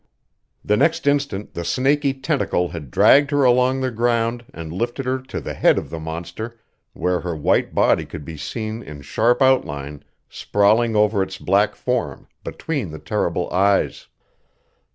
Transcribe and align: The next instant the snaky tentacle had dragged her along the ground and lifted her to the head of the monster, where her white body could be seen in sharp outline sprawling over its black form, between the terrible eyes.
The 0.65 0.75
next 0.77 1.05
instant 1.05 1.53
the 1.53 1.63
snaky 1.63 2.11
tentacle 2.15 2.69
had 2.69 2.89
dragged 2.89 3.29
her 3.29 3.43
along 3.43 3.81
the 3.81 3.91
ground 3.91 4.45
and 4.51 4.73
lifted 4.73 5.05
her 5.05 5.19
to 5.21 5.39
the 5.39 5.53
head 5.53 5.77
of 5.77 5.91
the 5.91 5.99
monster, 5.99 6.59
where 6.93 7.19
her 7.19 7.35
white 7.35 7.75
body 7.75 8.07
could 8.07 8.25
be 8.25 8.35
seen 8.35 8.81
in 8.81 9.03
sharp 9.03 9.43
outline 9.43 10.03
sprawling 10.27 10.95
over 10.95 11.21
its 11.21 11.37
black 11.37 11.75
form, 11.75 12.27
between 12.43 12.89
the 12.89 12.97
terrible 12.97 13.47
eyes. 13.51 14.07